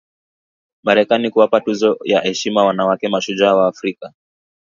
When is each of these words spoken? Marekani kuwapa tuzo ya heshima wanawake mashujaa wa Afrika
Marekani 0.83 1.29
kuwapa 1.29 1.61
tuzo 1.61 1.99
ya 2.03 2.21
heshima 2.21 2.65
wanawake 2.65 3.09
mashujaa 3.09 3.53
wa 3.55 3.67
Afrika 3.67 4.13